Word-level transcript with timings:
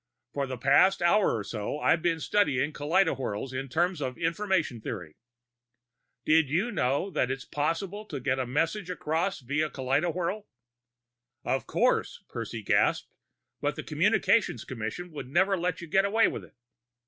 For 0.33 0.47
the 0.47 0.57
past 0.57 1.03
hour 1.03 1.37
or 1.37 1.43
so, 1.43 1.77
I've 1.77 2.01
been 2.01 2.19
studying 2.19 2.73
kaleidowhirls 2.73 3.53
in 3.53 3.69
terms 3.69 4.01
of 4.01 4.17
information 4.17 4.81
theory. 4.81 5.15
Did 6.25 6.49
you 6.49 6.71
know 6.71 7.11
that 7.11 7.29
it's 7.29 7.45
possible 7.45 8.05
to 8.07 8.19
get 8.19 8.43
messages 8.49 8.89
across 8.89 9.41
via 9.41 9.69
kaleidowhirl?" 9.69 10.47
"Of 11.43 11.67
course," 11.67 12.23
Percy 12.29 12.63
gasped. 12.63 13.13
"But 13.61 13.75
the 13.75 13.83
Communications 13.83 14.63
Commission 14.63 15.11
would 15.11 15.27
never 15.29 15.55
let 15.55 15.81
you 15.81 15.87
get 15.87 16.03
away 16.03 16.27
with 16.27 16.45
it!" 16.45 16.55